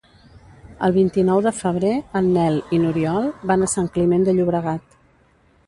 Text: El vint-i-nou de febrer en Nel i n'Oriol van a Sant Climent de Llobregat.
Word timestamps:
El 0.87 0.93
vint-i-nou 0.95 1.41
de 1.47 1.51
febrer 1.57 1.91
en 2.21 2.31
Nel 2.39 2.57
i 2.77 2.81
n'Oriol 2.85 3.29
van 3.53 3.67
a 3.67 3.69
Sant 3.77 3.93
Climent 3.99 4.29
de 4.31 4.37
Llobregat. 4.39 5.01